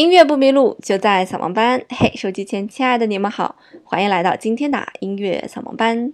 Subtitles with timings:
[0.00, 1.84] 音乐不迷路，就在扫盲班。
[1.90, 6.10] 嘿，手机前亲爱的你们好，欢迎来到今天的音乐扫盲班。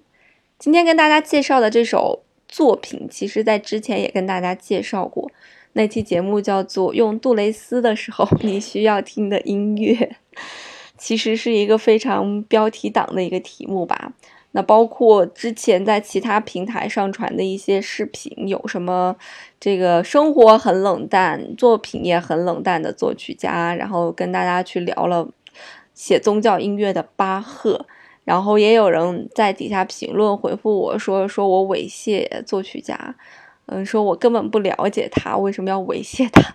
[0.58, 5.30] 今天跟大家介绍的这首作品，其实在之前也跟大家介绍过。
[5.74, 9.94] 那期节目叫做《用杜蕾斯的时候你需要听的音乐》，
[10.98, 14.14] 其实是一个非常标题党的一个题目吧。
[14.56, 19.14] 那包括之前在其他平台上传的一些视频，有什么
[19.60, 25.28] 这个生活很冷淡，作品也很冷淡的作曲家，然后跟大家去聊了
[25.92, 27.84] 写宗教音乐的巴赫，
[28.24, 33.14] 然后也有人在底下评论回复我说，说我猥亵作曲家，
[33.66, 36.54] 嗯，说我根本不了解他，为什么要猥亵他？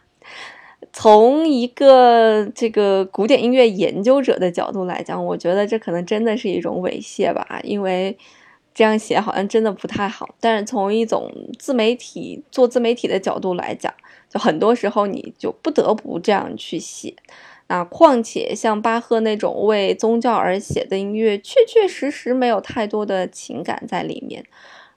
[0.94, 8.18] 从一个这个古典音乐研究者的角度来讲，我觉得这可能真的是一种猥亵吧，因为
[8.74, 10.36] 这样写好像真的不太好。
[10.40, 13.94] 但是从一种自媒体做自媒体的角度来讲，
[14.30, 17.16] 就很多时候你就不得不这样去写。
[17.68, 24.44] 那况且像巴赫那种为宗教而写的音乐，确确实实没有太多的情感在里面。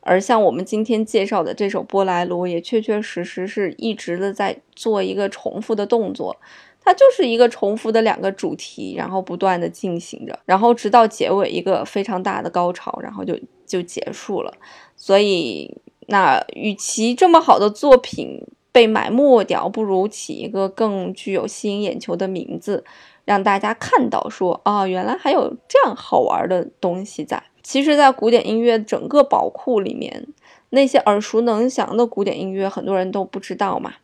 [0.05, 6.37] 而像我们今天介绍的这首波莱罗，也确确实实是一直的在做一个重复的动作，
[6.81, 13.35] 它就是一个重复的两个主题，然后不断的进行着，然后直到结尾一个非常大的高潮，然后就
[13.67, 14.53] 就结束了。
[14.95, 15.75] 所以，
[16.09, 22.85] 那与其这么好的作品被埋没掉，不如起一个更具有吸引眼球的名字，
[23.25, 27.43] 让大家看到说啊，原来还有这样好玩的东西在。
[27.65, 30.27] 其实，在古典音乐整个宝库里面，
[30.69, 33.95] 那些耳熟能详的古典音乐，很多人都不知道嘛。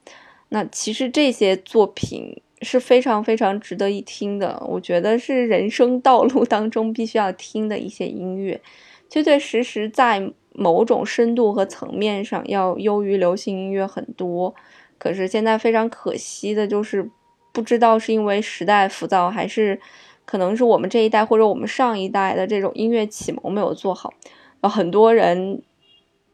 [0.48, 8.58] 那其实这些作品是非常非常值得一听的，我觉得是人生道路当中必须要听的一些音乐，
[9.10, 14.54] 确确实实在某种深度和层面上要优于流行音乐很多。
[14.96, 17.10] 可是现在非常可惜的就是，
[17.52, 19.78] 不知道是因为时代浮躁还是。
[20.24, 24.12] 可能是我们这一代或者我们上一代的这种音乐启蒙没有做好，
[24.62, 25.62] 很多人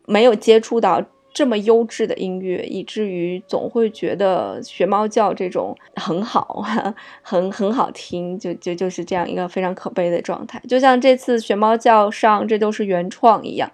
[0.06, 1.02] 没有接触到
[1.32, 6.64] 这么优质的音乐，以至于总会觉得学猫叫这种很好，
[7.20, 10.62] 很很好听，就就就是这样一个非常可悲的状态。
[10.68, 13.70] 就像这次学猫叫上这都是原创一样，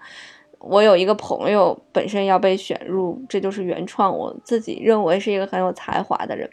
[0.59, 6.49] 我有一个朋友本身要被选入这就是原创，我自己认为是一个很有才华的人。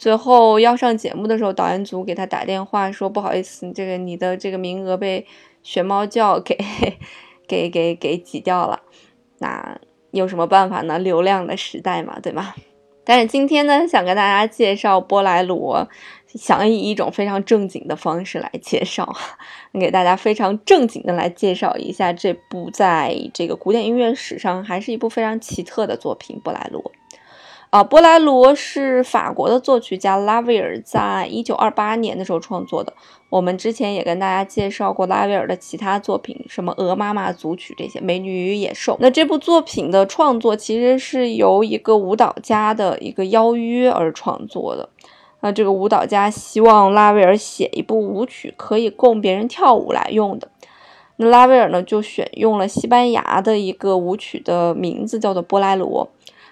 [0.00, 5.26] 最后要上节目的时候，导演组给他打电话说：“不好意思，这个你的这个名额被
[5.62, 6.56] 学猫叫给
[7.46, 8.80] 给给给挤掉了。”
[9.40, 9.78] 那
[10.12, 10.98] 有什么办法呢？
[10.98, 12.54] 流量的时代嘛，对吗？
[13.04, 15.86] 但是今天呢，想跟大家介绍波莱罗，
[16.28, 19.14] 想以一种非常正经的方式来介绍，
[19.74, 26.90] 给大家非常正经的来介绍一下这部在这个古典音乐史上还是一部非常奇特的作品——波莱罗。
[27.70, 32.92] 啊，波莱罗是法国的作曲家拉威尔在一九二八年的时候创作的。
[33.28, 38.94] 我们之前也跟大家介绍过拉威尔的其他作品，什么《鹅妈妈组曲》这些，《美女与野兽》。
[38.98, 44.88] 那这部作品的创作其实是由一个舞蹈家的一个邀约而创作的。
[45.42, 50.48] 那这个舞蹈家希望拉威尔写一部舞曲，可以供别人跳舞来用的。
[51.18, 56.08] 那拉威尔呢，就选用了西班牙的一个舞曲的名字，叫做《波莱罗》。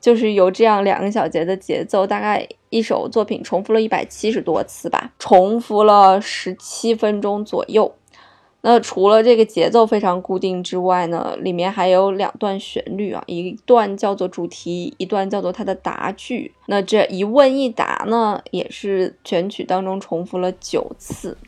[0.00, 7.92] 就是有这样两个小节的节奏，大概一首作品重复了一百七十多次吧，重复了十七分钟左右。
[8.60, 16.52] 那除了这个节奏非常固定之外呢，里面还有两段旋律啊，一段叫做主题，一段叫做它的答句。
[16.66, 21.38] 那这一问一答呢，也是全曲当中重复了九次。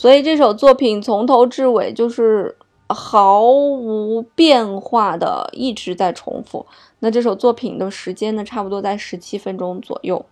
[0.00, 2.56] 所以这首作品从头至尾就是
[2.88, 6.64] 毫无变化的一直在重复。
[7.00, 10.24] 那这首作品的时间呢，差不多在十七分钟左右。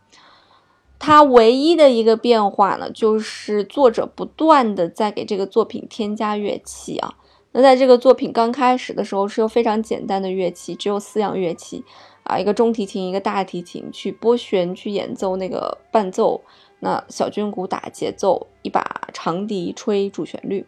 [0.99, 7.17] 它唯一的一个变化呢，就是作者不断的在给这个作品添加乐器啊。
[7.53, 11.85] 那在这个作品刚开始的时候，是用非常简单的乐器，只有四样乐器
[12.23, 16.41] 啊，一个中提琴，一个大提琴去拨弦去演奏那个伴奏，
[16.81, 20.65] 那小军鼓打节奏，一把长笛吹主旋律，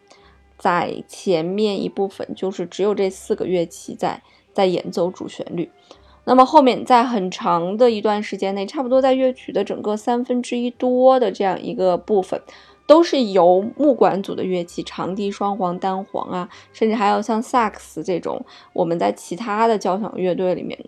[0.59, 4.23] 在前面一部分就是只有这四个乐器在
[4.53, 5.71] 在演奏主旋律。
[6.25, 12.41] 那么后面在很长的一段时间内，差不多在乐曲的整个三分之一多的这样一个部分，
[12.87, 20.79] 都是由木管组的乐器，长笛、双簧、单簧啊，甚至还有像萨克斯这种我们在其他的交响乐队里面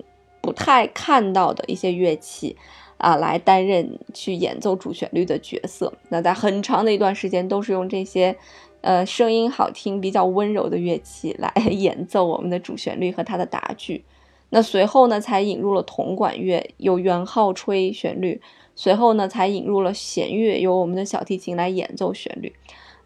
[0.43, 2.57] 不太看到的一些乐器
[3.03, 5.93] 啊，来担任去演奏主旋律的角色。
[6.09, 8.37] 那在很长的一段时间，都是用这些
[8.81, 14.05] 呃声音好听、比较温柔的乐器来 演奏我们的主旋律和它的答句。
[14.51, 18.41] 那随后呢，才引入了铜管乐，由圆号吹旋律。
[18.77, 22.55] 随后呢，才引入了弦乐，由我们的小提琴来演奏旋律。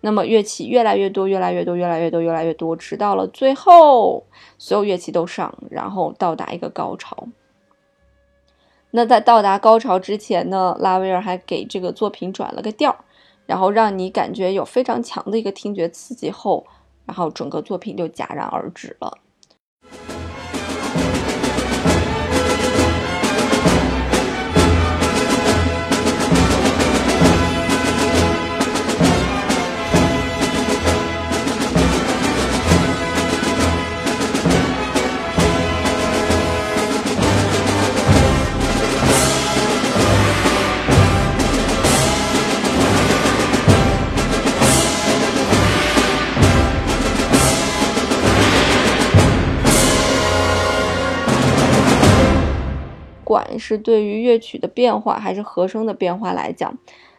[0.02, 4.24] 那么乐器越来越多，越来越多，越来越多，越来越多，直到了最后，
[4.58, 7.26] 所有乐器都上，然后到达一个高潮。
[8.96, 12.96] 那在到达高潮之前呢，拉威尔还给这个作品转了个调，
[13.44, 16.66] 然后让你感觉有非常强的一个听觉刺激后，
[17.04, 19.18] 然后整个作品就戛然而止了。
[53.58, 56.76] 是对于乐曲的变化，还是和声的变化来讲，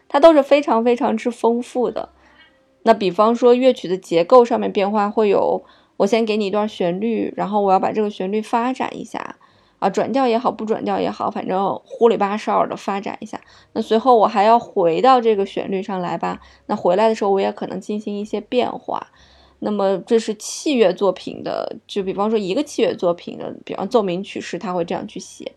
[0.08, 2.10] 它都是非常非常之丰富的。
[2.84, 5.62] 那比方说乐曲的结构上面变化会有，
[5.98, 9.36] 我先给你一段旋律，然后我要把这个旋律发展一下
[9.78, 13.40] 啊，转调也好，不转调也好，反正呼里八哨的发展一下。
[13.74, 16.40] 那随后我还要回到这个旋律上来吧。
[16.66, 19.08] 那回来的时候，我也可能进行一些变化。
[19.60, 25.50] 那么这是器乐作品的，就比方说一个器乐作品的，比方奏鸣曲式，他会这样去写。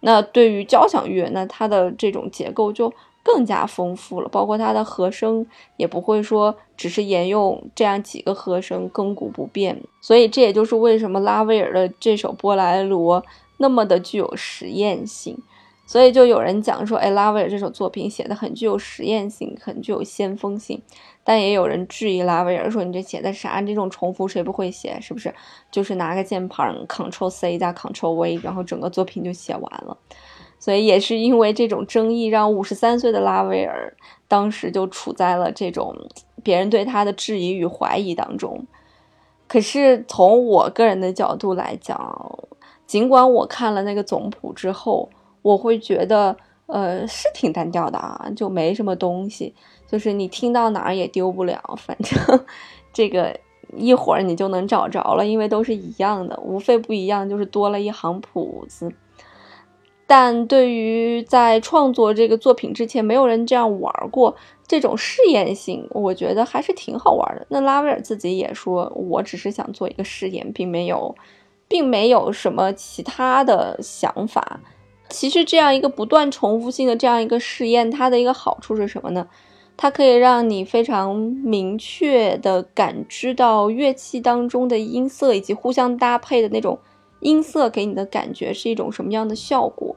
[0.00, 2.92] 那对于交响乐，那它的这种结构就
[3.24, 5.44] 更加丰富了，包括它的和声
[5.76, 9.76] 也不会说只是沿用这样几个和声亘古不变。
[10.00, 13.24] 所以这也就是为什么拉威尔的这首波莱罗
[13.56, 15.36] 那么的具有实验性。
[15.88, 20.82] 所以就有人讲说，哎，拉威尔这首作品写的很具有实验性，很具有先锋性。
[21.24, 23.62] 但也有人质疑拉威尔说：“你这写的啥？
[23.62, 25.00] 这种重复谁不会写？
[25.00, 25.34] 是不是？
[25.70, 29.96] 就是拿个键盘，Ctrl C 加 Ctrl V，然后整个作品就写完了。”
[30.60, 33.96] 所以也是因为这种争议，让五十三岁的拉威尔
[34.28, 35.96] 当时就处在了这种
[36.42, 38.66] 别人对他的质疑与怀疑当中。
[39.46, 42.38] 可是从我个人的角度来讲，
[42.86, 45.08] 尽管我看了那个总谱之后，
[45.42, 49.54] 我会觉得，呃，是挺单调的啊，就没什么东西。
[49.86, 52.44] 就是你听到哪儿也丢不了，反正
[52.92, 53.34] 这个
[53.76, 58.92] 一会儿你就能找着了，因为都是一样的，无非不一样就是多了一行谱子。
[60.06, 64.34] 但对于在创作这个作品之前没有人这样玩过，
[64.66, 67.46] 这种试验性，我觉得还是挺好玩的。
[67.50, 71.14] 那拉威尔自己也说，我只是想做一个试验，并没有，
[71.66, 74.60] 并没有什么其他的想法。
[75.08, 79.26] 其实这样一个不断重复性的这样一个试验，它的一个好处是什么呢？
[79.76, 86.76] 它可以让你非常明确的感知到乐器当中的音色以及互相搭配的那种
[87.20, 89.94] 音色给你的感觉是一种什么样的效果，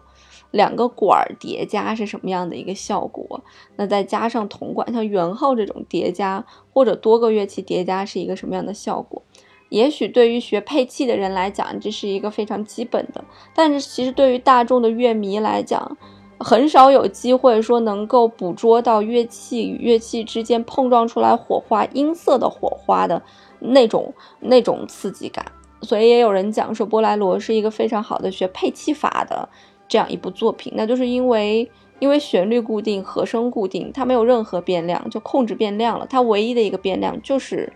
[0.52, 3.44] 两个管儿叠加是什么样的一个效果，
[3.76, 9.24] 那再加上铜管，像圆号这种叠加或者多个乐器叠加是一个什么样的效果？
[9.72, 13.24] 也许对于学配器的人来讲，这是一个非常基本的，
[13.56, 15.98] 但是其实对于大众的乐迷来讲，
[16.38, 23.24] 很少有机会说能够捕捉到乐器与乐器之间碰撞出来火花、音色的火花的
[23.60, 25.46] 那种那种刺激感，
[25.82, 29.48] 所以也有人讲说波莱罗是一个非常好的学配器法的
[29.88, 37.72] 这样一部作品，那就是因为因为旋律固定、和声固定，它没有任何变量，就控制变量了，它唯一的一个变量就是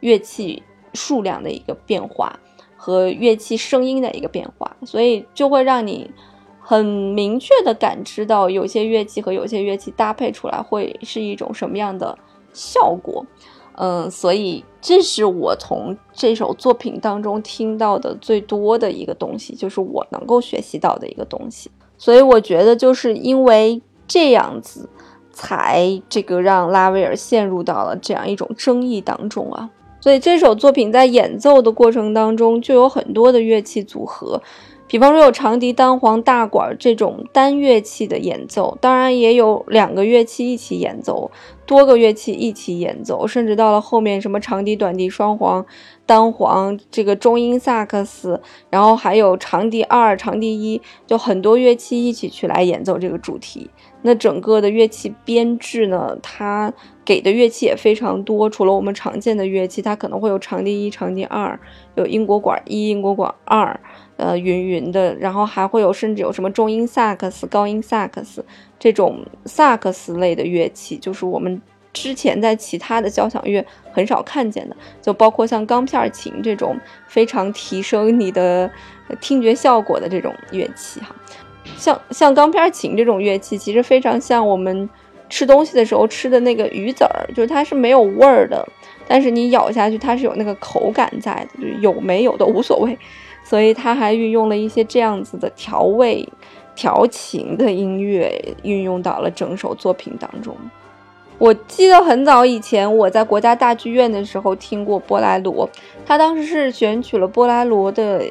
[0.00, 0.64] 乐器
[0.96, 2.36] 数量的一个变化
[2.76, 6.10] 和乐器声音的一个变化，所以就会让你。
[6.68, 12.18] 很明确的感知到有些乐器和有些乐器搭配出来会是一种什么样的
[12.52, 13.24] 效果。
[13.74, 21.70] 嗯，所以这是我从这首作品当中听到的最多的一个东西，就是我能够学习到的一个东西。
[21.96, 24.88] 所以我觉得就是因为这样子，
[25.30, 29.70] 才这个让拉威尔陷入到了这样一种争议当中啊。
[30.00, 34.40] 所以这首作品在演奏的过程当中，就有很多的乐器组合。
[34.88, 41.28] 比方说有长笛、单簧、大管这种单乐器的演奏，当然也有两个乐器一起演奏，
[41.66, 45.66] 多个乐器一起演奏，甚至到了后面什么长笛、短笛、双簧、
[46.06, 53.68] 单簧，这个中音萨克斯，然后还有长笛二、长笛一，就很多乐器一起去来演奏这个主题。
[54.02, 56.72] 那整个的乐器编制呢，它
[57.04, 61.58] 给的乐器也非常多，除了我们常见的乐器，它可能会有长笛一、长笛二，
[61.96, 63.78] 有英国管一、英国管二。
[64.16, 68.42] 呃，云云的，然后还会有，甚至有什么中音萨克斯、高音萨克斯
[68.78, 71.60] 这种萨克斯类的乐器，就是我们
[71.96, 78.70] 之前在其他的交响乐很少看见的，就包括像钢片琴这种非常提升你的
[79.18, 81.16] 听觉效果的这种乐器哈。
[81.78, 84.88] 像像钢片琴这种乐器，其实非常像我们
[85.30, 88.62] 吃东西的时候吃的那个鱼籽儿，就是它是没有味儿的，
[89.08, 92.96] 但是你咬下去它是有那个口感在的，就有没有都无所谓。
[93.42, 96.28] 所以他还运用了一些这样子的调味、
[96.74, 100.54] 调情的音乐，运用到了整首作品当中。
[101.38, 105.68] 我记得很早以前我在国家大剧院的时候听过波莱罗，
[106.04, 108.24] 他当时是选取了波莱罗的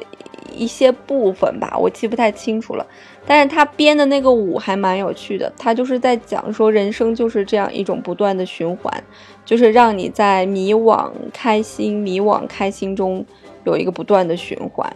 [0.54, 2.86] 一些部分吧，我记不太清楚了。
[3.26, 9.04] 但是他编的那个舞还蛮有趣的，他就是在讲说人生就是这样一种不断的循环，
[9.44, 13.24] 就是让你在迷惘、开心、迷惘、开心中。
[13.64, 14.88] 有一个不断的循环，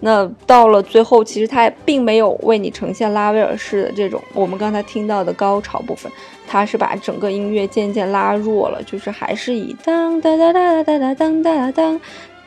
[0.00, 6.12] 那到了最后，其实他并没有为你呈现拉威尔式的这种我们刚才听到的高潮部分，
[6.48, 12.00] 他是把整个音乐渐渐拉弱了，就是还是以当哒哒哒哒哒哒当哒哒当，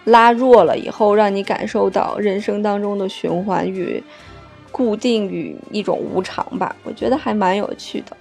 [0.05, 4.03] 拉弱了以后，让你感受到人生当中的循环与
[4.71, 6.75] 固定与一种无常吧。
[6.83, 8.17] 我觉得还蛮有趣的。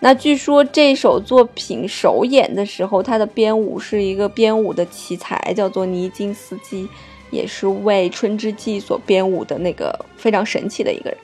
[0.00, 6.88] 那据说这首作品首演的时候，他的编舞是一个编舞的奇才，叫做尼金斯基，
[7.30, 11.18] 也是为《春之祭》所编舞的那个非常神奇的一个人。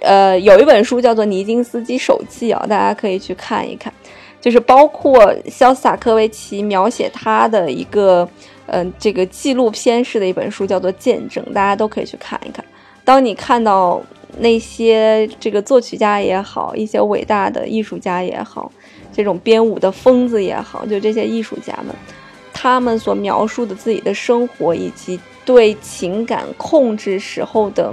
[0.00, 3.92] 呃，有一本书叫做《尼金斯基手记》啊，大家可以去看一看，
[4.40, 8.28] 就是包括肖斯塔科维奇描写他的一个，
[8.66, 12.64] 嗯，这个纪录片式的一本书，叫做《见证》，大家都可以去看一看。
[13.04, 14.02] 当你看到。
[14.38, 18.70] 那些这个作曲家也好，一些伟大的艺术家也好，
[19.12, 21.92] 这种编舞的疯子也好，就这些艺术家们，
[22.52, 27.92] 他们所描述的自己的生活以及对情感控制时候的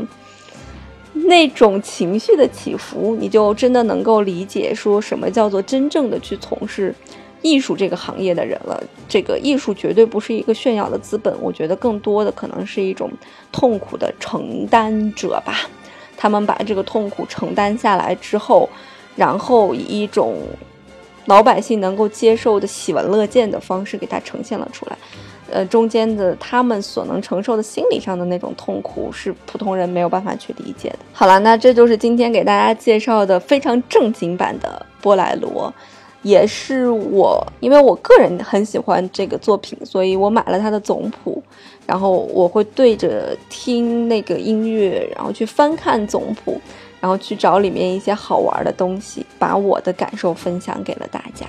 [1.26, 6.94] 那种情绪的起伏，你就真的能够理解说什么叫做真正的去从事
[7.42, 8.82] 艺术这个行业的人了。
[9.08, 13.10] 这个艺术绝对不是一个炫耀的资本，我觉得更多的可能是一种
[13.52, 15.70] 痛苦的承担者吧。
[16.16, 18.68] 他们把这个痛苦承担下来之后，
[19.16, 20.36] 然后以一种
[21.26, 24.98] 老百姓能够接受的喜闻乐见的方式给它呈现了出来。
[25.52, 31.00] 呃，中间的他们所能承受的心理上的那种痛苦，是普通人没有办法去理解的。
[31.14, 35.74] 好了，那这就是今天给大家介绍的非常正经版的波莱罗。
[36.24, 41.42] 也是我，因为我个人很喜欢这个作品，所以我买了它的总谱，
[41.86, 46.60] 然后我会对着听那个音乐，然后去翻看总谱，
[47.00, 51.46] 然后去找里面一些好玩的东西，把我的感受分享给了大家。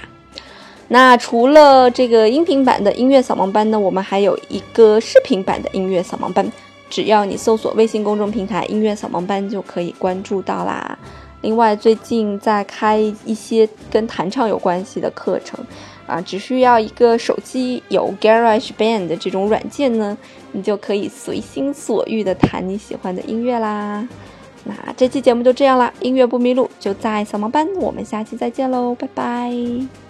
[0.88, 6.50] 那除了这个音频版的音乐扫盲班呢，我们还有一个视频版的音乐扫盲班，
[6.88, 10.98] 只要你搜索微信公众平台“音乐扫盲班”就可以关注到啦。
[11.42, 15.62] 另外，最近在开一些跟弹唱有关系的课程，
[16.06, 20.16] 啊，只需要一个手机有 Garage Band 这种软件呢，
[20.52, 24.08] 你就可以随心所欲的弹你喜欢的音乐啦。
[24.64, 30.07] 那这期节目就这样啦，音乐不迷路就在扫盲班，我们下期再见喽，拜拜。